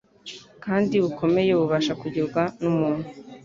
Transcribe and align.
kandi 0.63 0.93
bukomeye 1.03 1.51
bubasha 1.59 1.93
kugirwa 2.01 2.41
n'umuntu. 2.61 3.07